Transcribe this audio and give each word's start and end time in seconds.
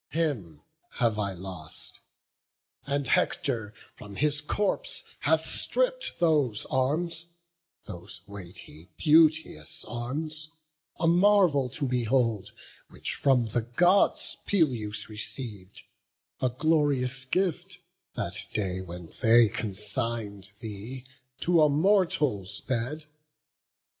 Him 0.13 0.63
have 0.93 1.19
I 1.19 1.33
lost: 1.33 1.99
and 2.87 3.07
Hector 3.07 3.71
from 3.95 4.15
his 4.15 4.41
corpse 4.41 5.03
Hath 5.19 5.41
stripp'd 5.45 6.13
those 6.19 6.65
arms, 6.71 7.27
those 7.85 8.23
weighty, 8.25 8.89
beauteous 8.97 9.85
arms, 9.87 10.49
A 10.99 11.05
marvel 11.05 11.69
to 11.69 11.87
behold, 11.87 12.51
which 12.89 13.13
from 13.13 13.45
the 13.45 13.61
Gods 13.61 14.37
Peleus 14.47 15.07
receiv'd, 15.07 15.83
a 16.41 16.49
glorious 16.49 17.23
gift, 17.23 17.77
that 18.15 18.47
day 18.55 18.81
When 18.81 19.13
they 19.21 19.49
consign'd 19.49 20.53
thee 20.61 21.05
to 21.41 21.61
a 21.61 21.69
mortal's 21.69 22.61
bed. 22.61 23.05